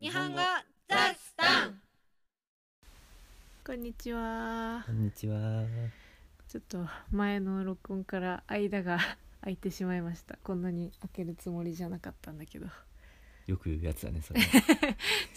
[0.00, 0.38] 日本語
[0.88, 1.78] ザスタン
[3.62, 5.62] こんにちはこんにちは。
[6.48, 8.98] ちょっと前の録音から間が
[9.42, 12.68] 空いてしまいましたこんなに開けるつもりじゃなかったんだけど
[13.46, 14.40] よく言うやつだね、それ。
[14.40, 14.50] ちょ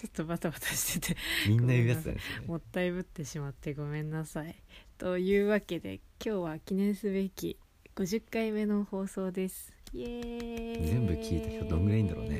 [0.07, 2.47] っとバタバタしててみんな言うやつだね、それ。
[2.47, 4.55] もったいぶってしまってごめんなさい
[4.97, 5.95] というわけで
[6.25, 7.57] 今日は記念すべき
[7.95, 12.39] 50回目の放送ですイエーイ全部聞いた人どんぐらいいんだろうね。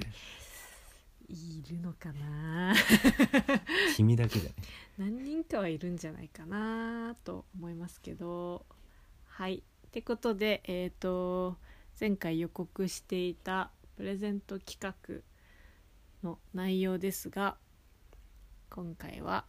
[1.73, 2.75] いるのかな？
[3.95, 4.51] 君だけだね。
[4.97, 8.65] 何人かはいるんじゃないかなと思いますけど。
[9.27, 9.63] はい。
[9.87, 11.57] ってことでえっ、と
[11.99, 15.21] 前回予告していたプレゼント企画
[16.27, 17.57] の内容ですが
[18.69, 19.45] 今回は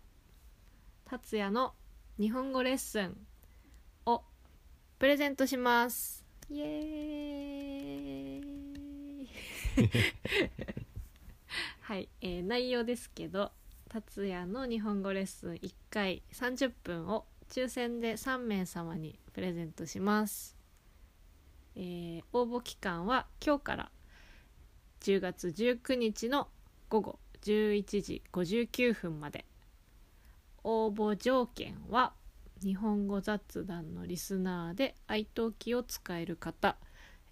[1.06, 1.72] 達也の
[2.18, 3.16] 日本語レッスン
[4.06, 4.22] を
[4.98, 6.24] プレゼントします。
[6.50, 8.44] イエー
[9.22, 9.28] イ
[11.94, 13.52] はい、えー内容ですけど
[13.88, 20.56] 達也の日本語レッスン1回30分を抽選で3名様にプレゼントします、
[21.76, 23.90] えー応募期間は今日から
[25.02, 26.48] 10月19日の
[26.88, 29.44] 午後11時59分まで。
[30.64, 32.12] 応募条件は
[32.60, 36.76] 日本語雑談のリスナーで愛登記を使える方、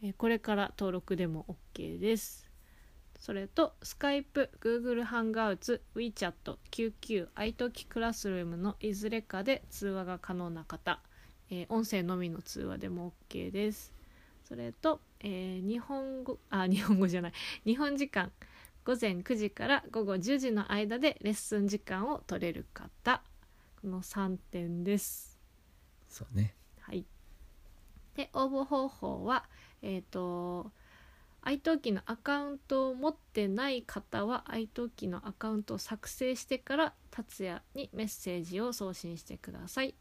[0.04, 2.51] えこれから登録でも OK です。
[3.22, 6.32] それとスカイプ、Google ハンガウツ、WeChat、
[6.72, 10.98] QQ、iTalki クラスルームのいずれかで通話が可能な方、
[11.48, 13.92] えー音声のみの通話でも OK です。
[14.42, 17.32] それと、えー日本語、あ、日本語じゃない、
[17.64, 18.32] 日本時間
[18.84, 23.22] 午前9時から午後10時の間でレッスン時間を取れる方、
[23.80, 25.38] この3点です。
[26.08, 26.56] そうね。
[26.80, 27.06] はい。
[28.16, 29.44] で、応募方法は、
[29.80, 30.72] えっ、と、
[31.44, 39.94] iTalki のアカウントを持ってない方は愛登記のアカウントを作成してから達也にメッセージを送信してください。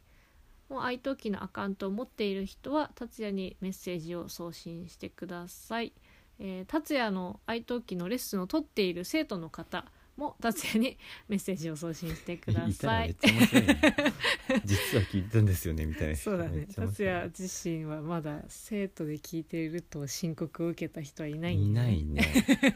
[0.70, 5.94] もう iTalki のアカウントを持っている人は達也にメッセージを送信してください。
[6.40, 9.86] えー達也の愛登記のレッスンを取っている生徒の方
[10.18, 13.16] も達也にメッセージを送信してください めっ。
[13.16, 13.82] ちゃ面白いね。
[14.66, 16.16] 実は聞いたんですよね、みたいな。
[16.16, 22.22] そうだね達也自身はまだ生徒で聞いていると申告を受けた人はいないいんでないね。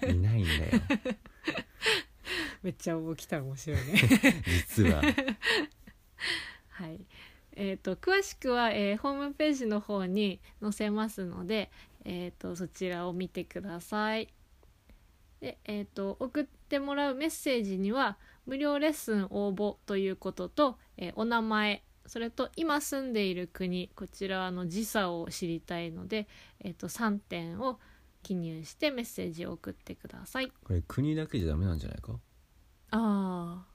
[0.10, 0.82] いないんだよ。
[2.64, 3.84] めっちゃ応募来たら面白いね
[4.46, 5.02] 実は。
[6.70, 7.00] はい
[7.58, 11.72] えー、と詳しくは、えーホームページの方に載せますので、
[12.04, 14.30] えー、とそちらを見てください
[15.40, 16.42] で、えー、と送
[16.76, 26.28] ってもらうメッセージには無料レッスン応募ということと、えーお名前それと今住んでいる国こちらの時差を知りたいので、
[26.60, 27.80] えー、と3点を
[28.22, 30.52] 記入してメッセージを送ってください。
[30.64, 32.14] これ国だけじゃダメなんじゃないか？
[32.92, 33.66] ああ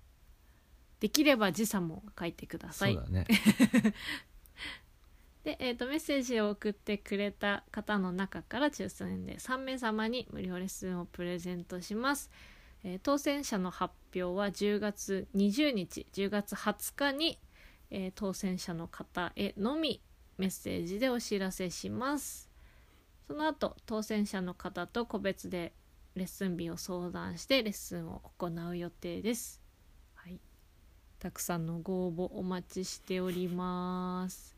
[1.01, 2.95] できれば時差も書いてください。
[2.95, 3.27] そうだね。
[5.43, 12.31] で、えー、とメッセージを送ってくれた方の中から抽選で3名様に無料レッスンをプレゼントします、
[12.85, 17.39] えー当選者の発表は10月20日10月20日に、
[17.91, 20.03] えー当選者の方へのみ
[20.39, 22.51] メッセージでお知らせします。
[23.27, 25.73] その後当選者の方と個別で
[26.15, 29.61] レッスン日を相談してレッスンを行う予定です。
[30.15, 30.41] はい。
[31.19, 34.57] たくさんのご応募お待ちしております。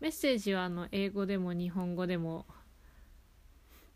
[0.00, 2.46] メッセージはあの英語でも日本語でも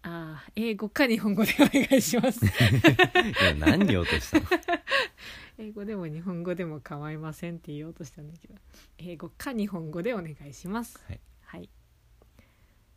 [0.03, 2.45] あー英語か日本語でお願いします。
[2.45, 4.47] いや、何言おうとしたの？
[5.59, 8.55] 英語でも日本語でも構いませんって言おうとしたんだけど。
[8.99, 10.99] 英語か日本語でお願いします。
[11.07, 11.21] はい。
[11.45, 11.69] はい。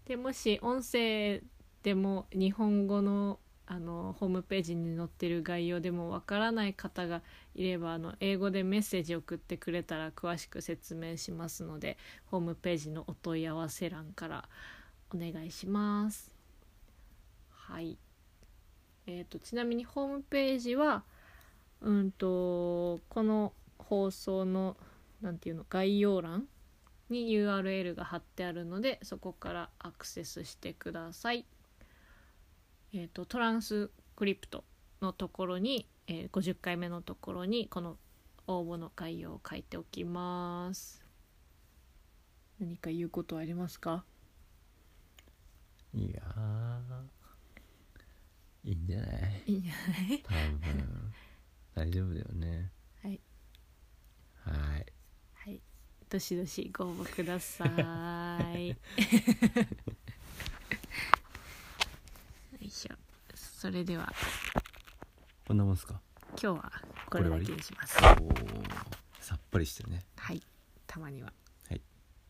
[0.05, 1.41] でもし音声
[1.83, 7.21] でも日本語のあのホームページに載ってる概要でもわからない方が
[7.55, 14.49] いればあの英語でメッセージ送ってくれたら詳しく説明しますのでホームページのお問い合わせ欄から
[15.15, 16.32] お願いします
[17.67, 17.97] はい
[19.05, 21.03] えー、とちなみにホームページは
[21.81, 24.77] うんとこの放送の
[25.21, 26.47] なんていうの概要欄
[27.09, 31.45] に URL が貼ってあるのでそこからアクセスしてください。
[32.93, 34.63] えー、とトランスクリプト
[35.01, 37.97] のところに、えー50回目のところにこの
[38.47, 41.03] 応募の概要を書いておきます。
[42.59, 44.05] 何か言うことありますか？
[45.93, 46.21] いや、
[48.63, 49.43] いいんじゃない？
[49.47, 49.79] いいんじゃな
[50.15, 50.23] い？
[50.23, 51.13] 多分。
[51.75, 52.71] 大丈夫だよね。
[53.01, 53.19] はい。
[54.45, 54.85] はい。
[55.33, 55.61] はい。
[56.09, 57.65] どしどしご応募くださ
[58.55, 58.69] い。
[58.69, 58.75] よ
[62.61, 62.95] いしょ。
[63.35, 64.11] それでは
[65.47, 65.99] こんなもんすか？
[66.41, 66.71] 今日は
[67.09, 68.63] これだけにしますおー
[69.21, 70.41] さっぱりしてるねはい
[70.87, 71.31] たまには
[71.69, 71.81] はい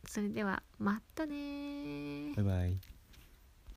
[0.06, 2.78] それではまたねーバイバイ